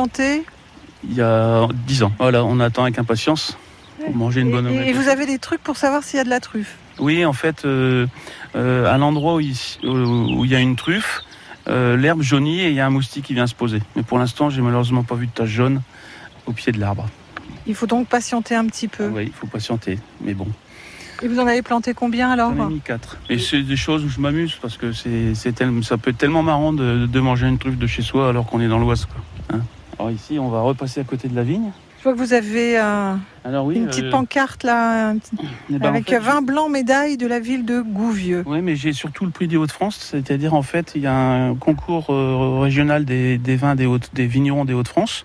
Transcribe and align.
Planté 0.00 0.44
Il 1.02 1.14
y 1.16 1.20
a 1.20 1.66
10 1.88 2.04
ans. 2.04 2.12
Voilà, 2.20 2.44
on 2.44 2.60
attend 2.60 2.84
avec 2.84 2.96
impatience 3.00 3.58
pour 4.00 4.14
manger 4.14 4.42
une 4.42 4.52
bonne 4.52 4.66
et, 4.66 4.70
omelette. 4.70 4.86
et 4.88 4.92
vous 4.92 5.08
avez 5.08 5.26
des 5.26 5.40
trucs 5.40 5.60
pour 5.64 5.76
savoir 5.76 6.04
s'il 6.04 6.18
y 6.18 6.20
a 6.20 6.24
de 6.24 6.28
la 6.30 6.38
truffe 6.38 6.76
Oui, 7.00 7.24
en 7.24 7.32
fait, 7.32 7.64
euh, 7.64 8.06
euh, 8.54 8.86
à 8.86 8.98
l'endroit 8.98 9.34
où, 9.34 9.40
il- 9.40 9.56
où- 9.82 9.88
où 10.38 10.44
il 10.44 10.50
y 10.52 10.54
a 10.54 10.60
une 10.60 10.76
truffe, 10.76 11.22
euh, 11.66 11.96
l'herbe 11.96 12.22
jaunit 12.22 12.60
et 12.60 12.68
il 12.68 12.74
y 12.76 12.78
a 12.78 12.86
un 12.86 12.90
moustique 12.90 13.24
qui 13.24 13.34
vient 13.34 13.48
se 13.48 13.54
poser. 13.56 13.82
Mais 13.96 14.04
pour 14.04 14.16
l'instant, 14.20 14.48
j'ai 14.48 14.62
malheureusement 14.62 15.02
pas 15.02 15.16
vu 15.16 15.26
de 15.26 15.32
tache 15.32 15.48
jaune 15.50 15.82
au 16.46 16.52
pied 16.52 16.70
de 16.70 16.78
l'arbre. 16.78 17.08
Il 17.66 17.74
faut 17.74 17.86
donc 17.88 18.06
patienter 18.06 18.54
un 18.54 18.66
petit 18.66 18.86
peu. 18.86 19.06
Ah 19.10 19.12
oui, 19.12 19.24
il 19.26 19.32
faut 19.32 19.48
patienter. 19.48 19.98
Mais 20.20 20.34
bon, 20.34 20.46
Et 21.20 21.26
vous 21.26 21.40
en 21.40 21.48
avez 21.48 21.62
planté 21.62 21.94
combien 21.94 22.30
alors 22.30 22.54
j'en 22.56 22.68
ai 22.70 22.74
mis 22.74 22.80
4. 22.80 23.16
Et 23.28 23.40
c'est 23.40 23.62
des 23.62 23.76
choses 23.76 24.04
où 24.04 24.08
je 24.08 24.20
m'amuse 24.20 24.54
parce 24.62 24.76
que 24.76 24.92
c'est, 24.92 25.34
ça 25.34 25.50
peut 25.98 26.10
être 26.10 26.16
tellement 26.18 26.44
marrant 26.44 26.72
de, 26.72 27.06
de 27.06 27.20
manger 27.20 27.48
une 27.48 27.58
truffe 27.58 27.76
de 27.76 27.86
chez 27.88 28.02
soi 28.02 28.28
alors 28.28 28.46
qu'on 28.46 28.60
est 28.60 28.68
dans 28.68 28.78
l'Oise. 28.78 29.08
hein. 29.52 29.58
Alors 30.00 30.10
ici, 30.12 30.38
on 30.38 30.48
va 30.48 30.62
repasser 30.62 31.00
à 31.00 31.04
côté 31.04 31.28
de 31.28 31.36
la 31.36 31.42
vigne. 31.42 31.72
Je 31.98 32.04
vois 32.04 32.14
que 32.14 32.18
vous 32.18 32.32
avez 32.32 32.78
euh, 32.78 33.14
Alors 33.44 33.66
oui, 33.66 33.76
une 33.76 33.86
petite 33.86 34.04
euh, 34.04 34.10
pancarte 34.10 34.64
là, 34.64 35.12
eh 35.12 35.78
ben, 35.78 35.82
en 35.84 35.88
avec 35.90 36.08
fait, 36.08 36.18
vin 36.18 36.40
blanc 36.40 36.70
médaille 36.70 37.18
de 37.18 37.26
la 37.26 37.38
ville 37.38 37.66
de 37.66 37.82
Gouvieux. 37.82 38.42
Oui, 38.46 38.62
mais 38.62 38.76
j'ai 38.76 38.94
surtout 38.94 39.26
le 39.26 39.30
prix 39.30 39.46
des 39.46 39.58
Hauts-de-France, 39.58 39.98
c'est-à-dire 40.10 40.54
en 40.54 40.62
fait, 40.62 40.92
il 40.94 41.02
y 41.02 41.06
a 41.06 41.14
un 41.14 41.54
concours 41.54 42.06
euh, 42.08 42.60
régional 42.60 43.04
des, 43.04 43.36
des 43.36 43.56
vins 43.56 43.74
des, 43.74 43.84
Hauts- 43.84 43.98
des 44.14 44.26
vignerons 44.26 44.64
des 44.64 44.72
Hauts-de-France 44.72 45.24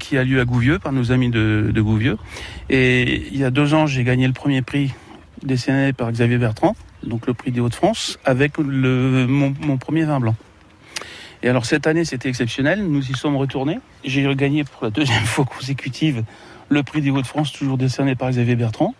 qui 0.00 0.16
a 0.16 0.24
lieu 0.24 0.40
à 0.40 0.46
Gouvieux 0.46 0.78
par 0.78 0.92
nos 0.92 1.12
amis 1.12 1.28
de, 1.28 1.70
de 1.74 1.80
Gouvieux. 1.82 2.16
Et 2.70 3.26
il 3.32 3.36
y 3.38 3.44
a 3.44 3.50
deux 3.50 3.74
ans, 3.74 3.86
j'ai 3.86 4.02
gagné 4.02 4.26
le 4.26 4.32
premier 4.32 4.62
prix 4.62 4.94
décerné 5.42 5.92
par 5.92 6.10
Xavier 6.10 6.38
Bertrand, 6.38 6.74
donc 7.02 7.26
le 7.26 7.34
prix 7.34 7.50
des 7.50 7.60
Hauts-de-France, 7.60 8.18
avec 8.24 8.56
le, 8.56 9.26
mon, 9.28 9.52
mon 9.60 9.76
premier 9.76 10.04
vin 10.04 10.20
blanc. 10.20 10.36
Et 11.44 11.48
alors 11.50 11.66
cette 11.66 11.86
année, 11.86 12.06
c'était 12.06 12.30
exceptionnel, 12.30 12.82
nous 12.88 13.06
y 13.06 13.12
sommes 13.12 13.36
retournés. 13.36 13.78
J'ai 14.02 14.34
gagné 14.34 14.64
pour 14.64 14.82
la 14.82 14.90
deuxième 14.90 15.24
fois 15.24 15.44
consécutive 15.44 16.24
le 16.70 16.82
prix 16.82 17.02
des 17.02 17.10
Hauts-de-France, 17.10 17.52
toujours 17.52 17.76
décerné 17.76 18.14
par 18.14 18.30
Xavier 18.30 18.56
Bertrand. 18.56 18.94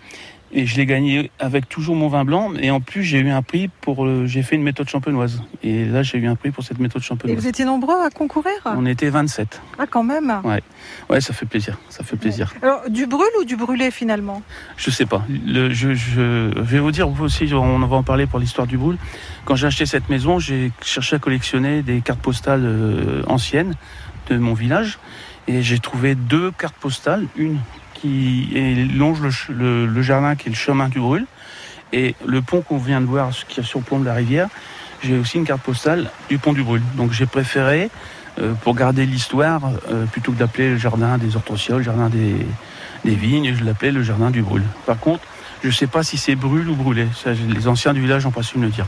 Et 0.57 0.67
je 0.67 0.77
l'ai 0.77 0.87
gagné 0.87 1.33
avec 1.41 1.69
toujours 1.69 1.97
mon 1.97 2.07
vin 2.07 2.25
blanc. 2.25 2.53
Et 2.61 2.71
en 2.71 2.81
plus, 2.81 3.03
j'ai 3.03 3.19
eu 3.19 3.29
un 3.31 3.43
prix 3.43 3.69
pour. 3.81 4.07
J'ai 4.27 4.43
fait 4.45 4.55
une 4.55 4.63
méthode 4.63 4.89
champenoise. 4.89 5.43
Et 5.65 5.85
là, 5.85 6.05
j'ai 6.05 6.19
eu 6.19 6.29
un 6.29 6.37
prix 6.37 6.53
pour 6.53 6.63
cette 6.63 6.79
méthode 6.79 7.03
Et 7.03 7.05
champenoise. 7.05 7.37
vous 7.39 7.49
étiez 7.49 7.65
nombreux 7.65 8.01
à 8.01 8.09
concourir 8.11 8.55
On 8.65 8.87
était 8.87 9.11
27. 9.11 9.61
Ah 9.79 9.87
quand 9.91 10.05
même 10.05 10.33
Ouais, 11.11 11.21
ça 11.21 11.33
fait 11.33 11.47
plaisir. 11.47 11.77
Ça 11.89 12.05
fait 12.05 12.17
plaisir. 12.17 12.53
Alors 12.63 12.89
du 12.89 13.07
brûle 13.07 13.27
ou 13.41 13.45
du 13.45 13.57
brûlé 13.57 13.91
finalement? 13.91 14.43
Je 14.77 14.91
sais 14.91 15.07
pas. 15.07 15.25
Le, 15.29 15.71
je, 15.71 15.95
je, 15.95 16.53
je 16.55 16.61
vais 16.61 16.79
vous 16.79 16.93
dire 16.93 17.09
vous 17.09 17.25
aussi, 17.25 17.53
on 17.53 17.79
va 17.81 17.97
en 17.97 18.03
parler 18.05 18.27
pour 18.27 18.39
l'histoire 18.39 18.69
du 18.69 18.79
boule. 18.79 18.97
Quand 19.45 19.57
j'ai 19.57 19.67
acheté 19.67 19.87
cette 19.87 20.09
maison, 20.09 20.39
j'ai 20.39 20.71
cherché 20.83 21.17
à 21.17 21.19
collectionner 21.19 21.83
des 21.83 22.01
cartes 22.01 22.21
postales 22.21 22.65
euh, 22.65 23.23
anciennes 23.27 23.75
de 24.31 24.39
mon 24.39 24.55
village. 24.55 24.99
Et 25.49 25.63
j'ai 25.63 25.79
trouvé 25.79 26.15
deux 26.15 26.53
cartes 26.53 26.77
postales. 26.77 27.27
Une 27.37 27.59
qui 28.05 28.89
longe 28.95 29.21
le, 29.49 30.03
jardin 30.03 30.35
qui 30.37 30.49
est 30.49 30.51
le 30.51 30.57
chemin 30.57 30.91
du 30.91 31.01
brûle. 31.01 31.25
Et 31.93 32.15
le 32.27 32.43
pont 32.43 32.61
qu'on 32.61 32.77
vient 32.77 33.01
de 33.01 33.07
voir, 33.07 33.31
qui 33.49 33.61
est 33.61 33.63
sur 33.63 33.79
le 33.79 33.85
pont 33.85 33.99
de 33.99 34.05
la 34.05 34.15
rivière, 34.15 34.49
j'ai 35.03 35.17
aussi 35.17 35.39
une 35.39 35.45
carte 35.45 35.63
postale 35.63 36.11
du 36.29 36.39
pont 36.39 36.53
du 36.53 36.63
brûle. 36.63 36.83
Donc 36.97 37.13
j'ai 37.13 37.25
préféré, 37.25 37.91
euh, 38.41 38.53
pour 38.55 38.75
garder 38.75 39.07
l'histoire, 39.07 39.63
euh, 39.91 40.05
plutôt 40.07 40.33
que 40.33 40.39
d'appeler 40.39 40.71
le 40.71 40.77
jardin 40.77 41.17
des 41.17 41.37
hortensias, 41.37 41.77
le 41.77 41.83
jardin 41.83 42.11
des, 42.11 43.15
vignes, 43.15 43.55
je 43.55 43.65
l'appelais 43.65 43.93
le 43.93 44.03
jardin 44.03 44.31
du 44.31 44.43
brûle. 44.43 44.65
Par 44.87 44.99
contre, 44.99 45.23
je 45.63 45.69
ne 45.69 45.73
sais 45.73 45.87
pas 45.87 46.03
si 46.03 46.19
c'est 46.19 46.35
brûle 46.35 46.69
ou 46.69 46.75
brûlé. 46.75 47.07
Les 47.49 47.69
anciens 47.69 47.95
du 47.95 48.01
village 48.01 48.25
n'ont 48.25 48.33
pas 48.33 48.43
su 48.43 48.59
me 48.59 48.65
le 48.65 48.71
dire. 48.71 48.87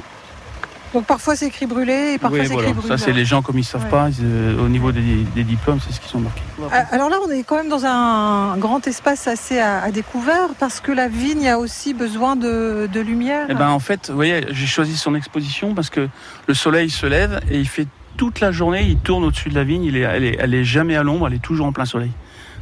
Donc 0.94 1.04
parfois 1.04 1.36
c'est 1.36 1.46
écrit 1.46 1.66
brûlé 1.66 2.12
et 2.14 2.18
parfois 2.18 2.38
Oui, 2.38 2.46
c'est 2.46 2.52
voilà. 2.52 2.68
écrit 2.68 2.80
brûle. 2.80 2.88
Ça, 2.88 2.96
c'est 2.96 3.12
les 3.12 3.24
gens, 3.24 3.42
comme 3.42 3.56
ils 3.56 3.62
ne 3.62 3.64
savent 3.66 3.84
Ouais. 3.84 3.90
pas, 3.90 4.08
ils, 4.08 4.24
euh, 4.24 4.64
au 4.64 4.68
niveau 4.68 4.92
des, 4.92 5.00
des 5.34 5.44
diplômes, 5.44 5.78
c'est 5.84 5.92
ce 5.92 6.00
qu'ils 6.00 6.10
sont 6.10 6.20
marqués. 6.20 6.40
Ah, 6.72 6.84
Alors 6.92 7.10
là, 7.10 7.16
on 7.26 7.30
est 7.30 7.42
quand 7.42 7.56
même 7.56 7.68
dans 7.68 7.84
un 7.84 8.56
grand 8.56 8.86
espace 8.86 9.26
assez 9.26 9.58
à, 9.58 9.82
à 9.82 9.90
découvert 9.90 10.48
parce 10.58 10.80
que 10.80 10.92
la 10.92 11.08
vigne 11.08 11.48
a 11.48 11.58
aussi 11.58 11.92
besoin 11.92 12.36
de, 12.36 12.88
de 12.90 13.00
lumière. 13.00 13.46
Eh 13.50 13.54
ben, 13.54 13.68
en 13.68 13.78
fait, 13.80 14.08
vous 14.08 14.14
voyez, 14.16 14.46
j'ai 14.50 14.66
choisi 14.66 14.96
son 14.96 15.14
exposition 15.14 15.74
parce 15.74 15.90
que 15.90 16.08
le 16.46 16.54
soleil 16.54 16.88
se 16.88 17.06
lève 17.06 17.40
et 17.50 17.58
il 17.58 17.68
fait 17.68 17.86
toute 18.16 18.40
la 18.40 18.50
journée, 18.52 18.82
il 18.82 18.96
tourne 18.96 19.24
au-dessus 19.24 19.50
de 19.50 19.54
la 19.54 19.64
vigne, 19.64 19.84
il 19.84 19.96
est, 19.96 20.00
elle, 20.00 20.24
est, 20.24 20.36
elle 20.38 20.54
est 20.54 20.64
jamais 20.64 20.96
à 20.96 21.02
l'ombre, 21.02 21.26
elle 21.26 21.34
est 21.34 21.42
toujours 21.42 21.66
en 21.66 21.72
plein 21.72 21.84
soleil. 21.84 22.12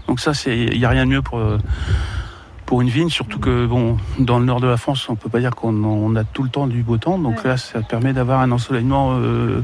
Donc 0.09 0.19
ça, 0.19 0.35
c'est, 0.35 0.59
il 0.59 0.79
n'y 0.79 0.85
a 0.85 0.89
rien 0.89 1.05
de 1.05 1.11
mieux 1.11 1.23
pour, 1.23 1.39
euh, 1.39 1.59
pour 2.75 2.83
une 2.83 2.89
vigne, 2.89 3.09
surtout 3.09 3.39
que 3.39 3.67
bon, 3.67 3.99
dans 4.19 4.41
le 4.41 4.47
nord 4.47 4.61
de 4.61 4.67
la 4.67 4.77
France, 4.77 5.09
on 5.09 5.15
peut 5.15 5.29
pas 5.29 5.39
dire 5.39 5.55
qu'on 5.55 5.85
on 5.85 6.17
a 6.17 6.25
tout 6.25 6.43
le 6.43 6.49
temps 6.49 6.67
du 6.67 6.83
beau 6.83 6.97
temps. 6.97 7.19
Donc 7.19 7.37
Ouais. 7.45 7.51
là, 7.51 7.57
ça 7.57 7.83
permet 7.83 8.13
d'avoir 8.13 8.41
un 8.41 8.51
ensoleillement 8.51 9.13
euh, 9.15 9.63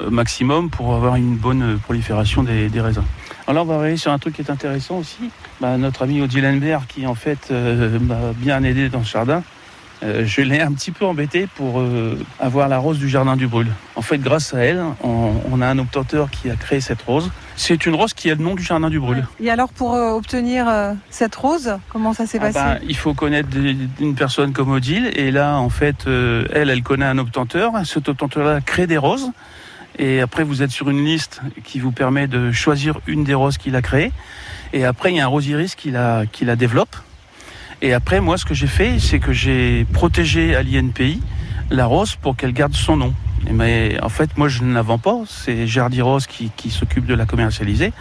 euh, 0.00 0.08
maximum 0.08 0.70
pour 0.70 0.94
avoir 0.94 1.16
une 1.16 1.36
bonne 1.36 1.78
prolifération 1.80 2.42
des, 2.44 2.70
des 2.70 2.80
raisins. 2.80 3.04
Alors 3.46 3.66
là, 3.66 3.70
on 3.70 3.76
va 3.76 3.80
arriver 3.82 3.98
sur 3.98 4.10
un 4.10 4.18
truc 4.18 4.36
qui 4.36 4.40
est 4.40 4.50
intéressant 4.50 4.96
aussi. 4.96 5.28
Bah, 5.60 5.76
notre 5.76 6.00
ami 6.00 6.22
Odile 6.22 6.44
Lenbert, 6.44 6.86
qui 6.86 7.06
en 7.06 7.14
fait 7.14 7.48
euh, 7.50 7.98
m'a 8.00 8.32
bien 8.34 8.62
aidé 8.64 8.88
dans 8.88 9.04
ce 9.04 9.10
jardin, 9.10 9.42
euh, 10.02 10.22
je 10.24 10.40
l'ai 10.40 10.62
un 10.62 10.72
petit 10.72 10.92
peu 10.92 11.04
embêté 11.04 11.46
pour 11.56 11.80
euh, 11.80 12.18
avoir 12.40 12.70
la 12.70 12.78
rose 12.78 12.98
du 12.98 13.10
jardin 13.10 13.36
du 13.36 13.48
brûle. 13.48 13.68
En 13.96 14.02
fait, 14.02 14.16
grâce 14.16 14.54
à 14.54 14.60
elle, 14.60 14.82
on, 15.04 15.32
on 15.52 15.60
a 15.60 15.66
un 15.66 15.78
obtenteur 15.78 16.30
qui 16.30 16.48
a 16.48 16.56
créé 16.56 16.80
cette 16.80 17.02
rose. 17.02 17.30
C'est 17.58 17.86
une 17.86 17.94
rose 17.94 18.12
qui 18.12 18.30
a 18.30 18.34
le 18.34 18.42
nom 18.44 18.54
du 18.54 18.62
jardin 18.62 18.90
du 18.90 19.00
brûle. 19.00 19.26
Et 19.40 19.50
alors 19.50 19.70
pour 19.70 19.94
euh, 19.94 20.10
obtenir 20.12 20.68
euh, 20.68 20.92
cette 21.10 21.34
rose, 21.34 21.78
comment 21.88 22.12
ça 22.12 22.26
s'est 22.26 22.38
Ah 22.40 22.46
passé 22.52 22.58
ben, 22.58 22.78
il 22.86 22.96
faut 22.96 23.14
connaître 23.14 23.48
des- 23.48 23.76
une 24.00 24.14
personne 24.14 24.52
comme 24.52 24.70
Odile. 24.70 25.10
Et 25.14 25.30
là, 25.30 25.56
en 25.56 25.70
fait, 25.70 26.06
euh, 26.06 26.44
elle, 26.52 26.68
elle 26.68 26.82
connaît 26.82 27.06
un 27.06 27.16
obtenteur. 27.18 27.72
Cet 27.84 28.08
obtenteur-là 28.10 28.60
crée 28.60 28.86
des 28.86 28.98
roses. 28.98 29.30
Et 29.98 30.20
après, 30.20 30.42
vous 30.44 30.62
êtes 30.62 30.70
sur 30.70 30.90
une 30.90 31.02
liste 31.04 31.40
qui 31.64 31.80
vous 31.80 31.92
permet 31.92 32.26
de 32.26 32.52
choisir 32.52 33.00
une 33.06 33.24
des 33.24 33.32
roses 33.32 33.56
qu'il 33.56 33.74
a 33.74 33.80
créées. 33.80 34.12
Et 34.74 34.84
après, 34.84 35.10
il 35.12 35.16
y 35.16 35.20
a 35.20 35.24
un 35.24 35.28
rosiris 35.28 35.74
qui 35.74 35.90
la, 35.90 36.24
qui 36.30 36.44
la 36.44 36.56
développe. 36.56 36.94
Et 37.80 37.94
après, 37.94 38.20
moi, 38.20 38.36
ce 38.36 38.44
que 38.44 38.52
j'ai 38.52 38.66
fait, 38.66 38.98
c'est 38.98 39.18
que 39.18 39.32
j'ai 39.32 39.86
protégé 39.94 40.54
à 40.54 40.62
l'INPI 40.62 41.22
la 41.70 41.86
rose 41.86 42.16
pour 42.16 42.36
qu'elle 42.36 42.52
garde 42.52 42.74
son 42.74 42.96
nom. 42.96 43.14
Mais 43.50 43.98
en 44.02 44.08
fait, 44.08 44.36
moi, 44.36 44.48
je 44.48 44.64
ne 44.64 44.74
la 44.74 44.82
vends 44.82 44.98
pas. 44.98 45.16
C'est 45.26 45.66
Jardy 45.66 46.02
Rose 46.02 46.26
qui, 46.26 46.70
s'occupe 46.70 47.06
de 47.06 47.14
la 47.14 47.26
commercialiser. 47.26 47.92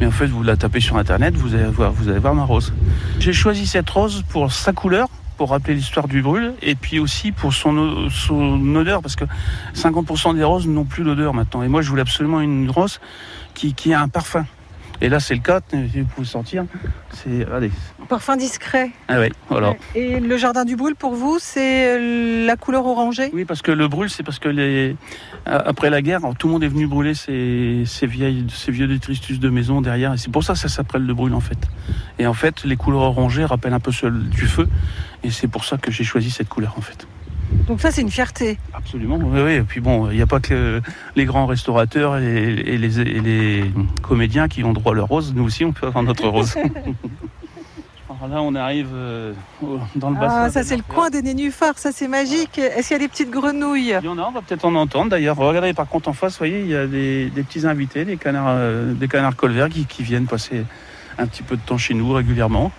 Mais 0.00 0.06
en 0.06 0.10
fait, 0.10 0.26
vous 0.26 0.42
la 0.42 0.56
tapez 0.56 0.80
sur 0.80 0.96
Internet, 0.96 1.34
vous 1.36 1.54
allez 1.54 2.18
voir, 2.18 2.34
ma 2.34 2.44
rose. 2.44 2.72
J'ai 3.18 3.32
choisi 3.32 3.66
cette 3.66 3.88
rose 3.88 4.24
pour 4.28 4.52
sa 4.52 4.72
couleur, 4.72 5.08
pour 5.36 5.50
rappeler 5.50 5.74
l'histoire 5.74 6.08
du 6.08 6.22
brûle, 6.22 6.54
et 6.62 6.74
puis 6.74 6.98
aussi 6.98 7.32
pour 7.32 7.52
son, 7.52 7.76
odeur, 8.74 9.02
parce 9.02 9.16
que 9.16 9.24
50% 9.74 10.34
des 10.34 10.44
roses 10.44 10.66
n'ont 10.66 10.84
plus 10.84 11.04
d'odeur 11.04 11.34
maintenant. 11.34 11.62
Et 11.62 11.68
moi, 11.68 11.82
je 11.82 11.90
voulais 11.90 12.02
absolument 12.02 12.40
une 12.40 12.70
rose 12.70 13.00
qui 13.54 13.92
a 13.92 14.00
un 14.00 14.08
parfum. 14.08 14.46
Et 15.00 15.08
là, 15.08 15.20
c'est 15.20 15.34
le 15.34 15.40
cas, 15.40 15.60
vous 15.72 16.04
pouvez 16.14 16.26
sentir. 16.26 16.64
C'est, 17.10 17.46
allez. 17.52 17.70
Parfum 18.08 18.36
discret. 18.36 18.90
Ah 19.08 19.16
voilà. 19.48 19.74
Et 19.94 20.20
le 20.20 20.36
jardin 20.36 20.64
du 20.64 20.76
brûle 20.76 20.94
pour 20.94 21.14
vous, 21.14 21.38
c'est 21.40 21.96
euh, 21.98 22.46
la 22.46 22.56
couleur 22.56 22.86
orangée? 22.86 23.30
Oui, 23.32 23.44
parce 23.44 23.62
que 23.62 23.72
le 23.72 23.88
brûle, 23.88 24.08
c'est 24.08 24.22
parce 24.22 24.38
que 24.38 24.48
les... 24.48 24.96
après 25.44 25.90
la 25.90 26.02
guerre, 26.02 26.20
tout 26.38 26.46
le 26.46 26.54
monde 26.54 26.64
est 26.64 26.68
venu 26.68 26.86
brûler 26.86 27.14
ces, 27.14 27.82
ces, 27.84 28.06
vieilles, 28.06 28.46
ces 28.48 28.72
vieux 28.72 28.86
détritus 28.86 29.40
de 29.40 29.50
maison 29.50 29.80
derrière. 29.80 30.14
Et 30.14 30.18
c'est 30.18 30.30
pour 30.30 30.44
ça 30.44 30.54
que 30.54 30.58
ça 30.58 30.68
s'appelle 30.68 31.02
le 31.02 31.14
brûle, 31.14 31.34
en 31.34 31.40
fait. 31.40 31.58
Et 32.18 32.26
en 32.26 32.34
fait, 32.34 32.64
les 32.64 32.76
couleurs 32.76 33.02
orangées 33.02 33.44
rappellent 33.44 33.74
un 33.74 33.80
peu 33.80 33.92
celles 33.92 34.28
du 34.28 34.46
feu. 34.46 34.68
Et 35.24 35.30
c'est 35.30 35.48
pour 35.48 35.64
ça 35.64 35.76
que 35.76 35.90
j'ai 35.90 36.04
choisi 36.04 36.30
cette 36.30 36.48
couleur, 36.48 36.74
en 36.78 36.82
fait. 36.82 37.06
Donc 37.66 37.80
ça 37.80 37.90
c'est 37.90 38.00
une 38.02 38.10
fierté. 38.10 38.58
Absolument, 38.74 39.16
oui, 39.16 39.40
oui. 39.42 39.52
Et 39.54 39.62
puis 39.62 39.80
bon, 39.80 40.10
il 40.10 40.16
n'y 40.16 40.22
a 40.22 40.26
pas 40.26 40.40
que 40.40 40.80
les 41.16 41.24
grands 41.24 41.46
restaurateurs 41.46 42.18
et, 42.18 42.24
et 42.24 42.78
les, 42.78 43.00
et 43.00 43.20
les 43.20 43.70
comédiens 44.02 44.48
qui 44.48 44.62
ont 44.64 44.72
droit 44.72 44.92
à 44.92 44.94
leur 44.94 45.08
rose. 45.08 45.32
Nous 45.34 45.44
aussi, 45.44 45.64
on 45.64 45.72
peut 45.72 45.86
avoir 45.86 46.04
notre 46.04 46.28
rose. 46.28 46.54
Alors 46.56 48.28
là, 48.30 48.42
on 48.42 48.54
arrive 48.54 48.90
euh, 48.94 49.32
dans 49.96 50.10
le 50.10 50.16
bassin. 50.16 50.42
Ah 50.44 50.50
ça 50.50 50.62
c'est 50.62 50.76
le 50.76 50.82
coin 50.82 51.10
des 51.10 51.22
nénuphars, 51.22 51.78
ça 51.78 51.90
c'est 51.92 52.08
magique. 52.08 52.58
Est-ce 52.58 52.88
qu'il 52.88 52.94
y 52.94 53.00
a 53.00 53.02
des 53.02 53.08
petites 53.08 53.30
grenouilles? 53.30 53.94
Il 54.00 54.04
y 54.04 54.08
en 54.08 54.18
a, 54.18 54.22
on 54.22 54.32
va 54.32 54.42
peut-être 54.42 54.64
en 54.64 54.74
entendre 54.74 55.10
d'ailleurs. 55.10 55.36
Regardez 55.36 55.72
par 55.72 55.88
contre 55.88 56.08
en 56.08 56.12
face, 56.12 56.34
vous 56.34 56.38
voyez, 56.38 56.60
il 56.60 56.68
y 56.68 56.76
a 56.76 56.86
des, 56.86 57.30
des 57.30 57.42
petits 57.42 57.66
invités, 57.66 58.04
des 58.04 58.16
canards, 58.16 58.46
euh, 58.50 58.92
des 58.92 59.08
canards 59.08 59.36
colverts 59.36 59.68
qui, 59.68 59.86
qui 59.86 60.02
viennent 60.02 60.26
passer 60.26 60.64
un 61.18 61.26
petit 61.26 61.42
peu 61.42 61.56
de 61.56 61.62
temps 61.62 61.78
chez 61.78 61.94
nous 61.94 62.12
régulièrement. 62.12 62.70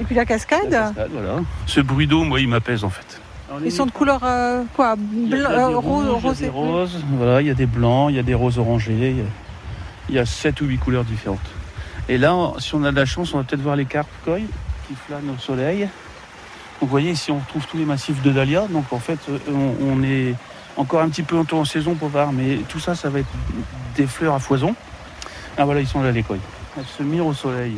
Et 0.00 0.04
puis 0.04 0.14
la 0.14 0.24
cascade? 0.24 0.70
La 0.70 0.88
cascade, 0.88 1.10
voilà. 1.12 1.40
Ce 1.66 1.80
bruit 1.80 2.06
d'eau, 2.06 2.24
moi, 2.24 2.40
il 2.40 2.48
m'apaise 2.48 2.84
en 2.84 2.90
fait. 2.90 3.20
Ils 3.64 3.72
sont 3.72 3.86
de 3.86 3.90
couleur 3.90 4.20
euh, 4.22 4.62
quoi 4.74 4.96
Blanc, 4.96 5.80
rouges, 5.80 6.06
rose, 6.22 6.40
il 6.40 6.46
y 6.46 6.48
a 6.48 6.50
des 6.50 7.06
voilà, 7.16 7.40
il 7.40 7.46
y 7.46 7.50
a 7.50 7.54
des 7.54 7.66
blancs, 7.66 8.10
il 8.10 8.16
y 8.16 8.18
a 8.18 8.22
des 8.22 8.34
roses 8.34 8.58
orangées, 8.58 9.16
il 10.08 10.14
y 10.14 10.18
a, 10.18 10.26
sept 10.26 10.60
ou 10.60 10.66
huit 10.66 10.78
couleurs 10.78 11.04
différentes. 11.04 11.38
Et 12.08 12.18
là, 12.18 12.34
si 12.58 12.74
on 12.74 12.84
a 12.84 12.90
de 12.90 12.96
la 12.96 13.04
chance, 13.04 13.34
on 13.34 13.38
va 13.38 13.44
peut-être 13.44 13.62
voir 13.62 13.76
les 13.76 13.84
carpes 13.84 14.08
koi 14.24 14.38
qui 14.86 14.94
flânent 14.94 15.30
au 15.34 15.38
soleil. 15.38 15.80
Donc, 15.80 15.88
vous 16.82 16.86
voyez, 16.88 17.10
ici, 17.10 17.30
on 17.30 17.40
trouve 17.40 17.66
tous 17.66 17.76
les 17.76 17.84
massifs 17.84 18.22
de 18.22 18.30
dahlia. 18.30 18.66
Donc, 18.70 18.92
en 18.92 18.98
fait, 18.98 19.18
euh, 19.28 19.38
on, 19.50 19.98
on 19.98 20.02
est 20.02 20.34
encore 20.76 21.02
un 21.02 21.08
petit 21.08 21.22
peu 21.22 21.36
en 21.36 21.44
temps 21.44 21.60
en 21.60 21.64
saison 21.64 21.94
pour 21.94 22.08
voir, 22.08 22.32
mais 22.32 22.58
tout 22.68 22.78
ça, 22.78 22.94
ça 22.94 23.10
va 23.10 23.18
être 23.18 23.28
des 23.96 24.06
fleurs 24.06 24.34
à 24.34 24.38
foison. 24.38 24.74
Ah, 25.58 25.64
voilà, 25.64 25.80
ils 25.80 25.88
sont 25.88 26.02
là, 26.02 26.12
les 26.12 26.22
koi. 26.22 26.36
Elles 26.78 26.84
se 26.86 27.02
mirent 27.02 27.26
au 27.26 27.34
soleil. 27.34 27.74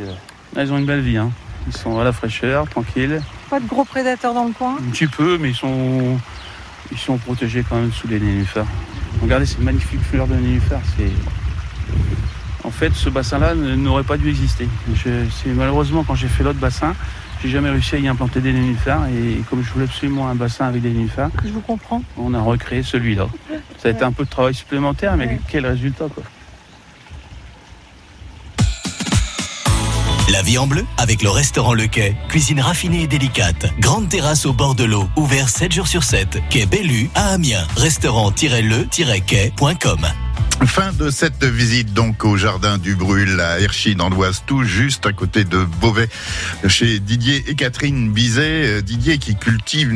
Elles 0.54 0.72
ont 0.72 0.78
une 0.78 0.84
belle 0.84 1.00
vie, 1.00 1.16
hein. 1.16 1.30
Ils 1.66 1.76
sont 1.76 1.98
à 1.98 2.04
la 2.04 2.12
fraîcheur, 2.12 2.68
tranquilles. 2.68 3.22
Pas 3.50 3.60
de 3.60 3.66
gros 3.66 3.84
prédateurs 3.84 4.32
dans 4.32 4.44
le 4.44 4.52
coin. 4.52 4.76
Un 4.76 4.90
petit 4.90 5.08
peu, 5.08 5.36
mais 5.38 5.50
ils 5.50 5.56
sont, 5.56 6.18
ils 6.92 6.98
sont 6.98 7.18
protégés 7.18 7.64
quand 7.68 7.76
même 7.76 7.92
sous 7.92 8.06
les 8.06 8.20
nénuphars. 8.20 8.66
Regardez 9.20 9.44
ces 9.44 9.58
magnifiques 9.58 10.02
fleurs 10.02 10.28
de 10.28 10.34
nénuphars, 10.34 10.80
en 12.62 12.70
fait, 12.70 12.94
ce 12.94 13.08
bassin-là 13.08 13.54
n'aurait 13.54 14.04
pas 14.04 14.16
dû 14.16 14.28
exister. 14.28 14.68
C'est 14.94 15.48
malheureusement 15.48 16.04
quand 16.04 16.14
j'ai 16.14 16.28
fait 16.28 16.44
l'autre 16.44 16.60
bassin, 16.60 16.94
j'ai 17.42 17.48
jamais 17.48 17.70
réussi 17.70 17.96
à 17.96 17.98
y 17.98 18.06
implanter 18.06 18.40
des 18.40 18.52
nénuphars 18.52 19.06
et 19.08 19.42
comme 19.48 19.64
je 19.64 19.72
voulais 19.72 19.86
absolument 19.86 20.28
un 20.28 20.34
bassin 20.34 20.66
avec 20.66 20.82
des 20.82 20.90
nénuphars, 20.90 21.30
je 21.44 21.50
vous 21.50 21.60
comprends. 21.60 22.02
On 22.16 22.32
a 22.34 22.40
recréé 22.40 22.82
celui-là. 22.82 23.28
Ça 23.78 23.88
a 23.88 23.90
été 23.90 24.04
un 24.04 24.12
peu 24.12 24.24
de 24.24 24.30
travail 24.30 24.54
supplémentaire, 24.54 25.16
mais 25.16 25.40
quel 25.48 25.66
résultat 25.66 26.06
quoi. 26.14 26.22
La 30.30 30.42
vie 30.42 30.58
en 30.58 30.66
bleu 30.68 30.84
avec 30.96 31.22
le 31.22 31.30
restaurant 31.30 31.74
Le 31.74 31.88
Quai. 31.88 32.14
Cuisine 32.28 32.60
raffinée 32.60 33.02
et 33.02 33.08
délicate. 33.08 33.66
Grande 33.80 34.08
terrasse 34.08 34.46
au 34.46 34.52
bord 34.52 34.76
de 34.76 34.84
l'eau. 34.84 35.08
Ouvert 35.16 35.48
7 35.48 35.72
jours 35.72 35.88
sur 35.88 36.04
7. 36.04 36.38
Quai 36.50 36.66
Bellu 36.66 37.10
à 37.16 37.32
Amiens. 37.32 37.66
Restaurant-le-quai.com. 37.76 40.06
Fin 40.66 40.92
de 40.92 41.10
cette 41.10 41.42
visite 41.42 41.94
donc 41.94 42.22
au 42.24 42.36
jardin 42.36 42.76
du 42.76 42.94
Brûle 42.94 43.40
à 43.40 43.60
Herchy 43.60 43.94
dans 43.94 44.10
l'Oise, 44.10 44.42
tout 44.46 44.62
juste 44.62 45.06
à 45.06 45.12
côté 45.12 45.44
de 45.44 45.64
Beauvais, 45.80 46.10
chez 46.68 47.00
Didier 47.00 47.42
et 47.48 47.54
Catherine 47.54 48.12
Bizet. 48.12 48.66
Euh, 48.66 48.82
Didier 48.82 49.16
qui 49.18 49.36
cultive 49.36 49.90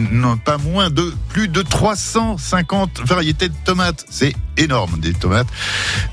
pas 0.44 0.56
moins 0.56 0.88
de 0.88 1.12
plus 1.28 1.48
de 1.48 1.60
350 1.60 3.02
variétés 3.04 3.50
de 3.50 3.54
tomates. 3.64 4.06
C'est 4.08 4.34
énorme, 4.56 4.98
des 4.98 5.12
tomates 5.12 5.48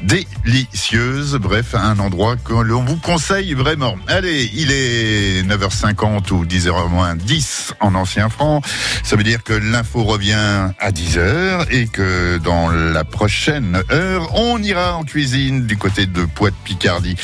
délicieuses. 0.02 1.36
Bref, 1.36 1.76
un 1.76 2.00
endroit 2.00 2.36
que 2.36 2.54
l'on 2.54 2.84
vous 2.84 2.98
conseille 2.98 3.54
vraiment. 3.54 3.96
Allez, 4.08 4.50
il 4.54 4.72
est 4.72 5.44
9h50 5.44 6.32
ou 6.32 6.46
10h 6.46 6.90
moins 6.90 7.16
10 7.16 7.74
en 7.80 7.96
ancien 7.96 8.30
franc. 8.30 8.62
Ça 9.04 9.16
veut 9.16 9.24
dire 9.24 9.44
que 9.44 9.54
l'info 9.54 10.04
revient 10.04 10.72
à 10.80 10.92
10h 10.92 11.68
et 11.72 11.88
que 11.88 12.38
dans 12.38 12.70
la 12.70 13.04
prochaine 13.04 13.82
heure, 13.92 14.36
on 14.36 14.62
ira 14.62 14.96
en 14.96 15.04
cuisine 15.04 15.66
du 15.66 15.78
côté 15.78 16.06
de 16.06 16.26
Poitou-Picardie. 16.26 17.16